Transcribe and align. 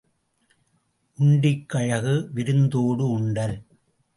உண்டிக்கு 1.17 1.77
அழகு 1.79 2.15
விருந்தோடு 2.33 3.05
உண்டல். 3.09 3.57